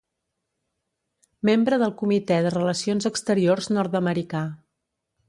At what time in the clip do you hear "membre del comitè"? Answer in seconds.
1.49-2.39